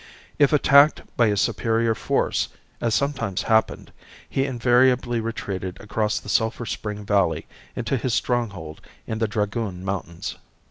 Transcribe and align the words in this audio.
If 0.39 0.51
attacked 0.51 1.03
by 1.15 1.27
a 1.27 1.37
superior 1.37 1.93
force, 1.93 2.49
as 2.81 2.95
sometimes 2.95 3.43
happened, 3.43 3.91
he 4.27 4.45
invariably 4.45 5.19
retreated 5.19 5.79
across 5.79 6.19
the 6.19 6.27
Sulphur 6.27 6.65
Spring 6.65 7.05
valley 7.05 7.45
into 7.75 7.97
his 7.97 8.15
stronghold 8.15 8.81
in 9.05 9.19
the 9.19 9.27
Dragoon 9.27 9.85
mountains. 9.85 10.37